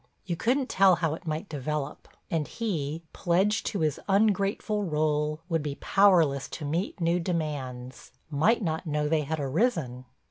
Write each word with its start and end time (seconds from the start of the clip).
You 0.25 0.35
couldn't 0.35 0.67
tell 0.67 0.95
how 0.95 1.13
it 1.13 1.27
might 1.27 1.47
develop, 1.47 2.07
and 2.31 2.47
he, 2.47 3.03
pledged 3.13 3.67
to 3.67 3.81
his 3.81 3.99
ungrateful 4.09 4.83
rôle, 4.83 5.41
would 5.47 5.61
be 5.61 5.75
powerless 5.75 6.49
to 6.57 6.65
meet 6.65 6.99
new 6.99 7.19
demands, 7.19 8.11
might 8.27 8.63
not 8.63 8.87
know 8.87 9.07
they 9.07 9.21
had 9.21 9.39
arisen. 9.39 10.05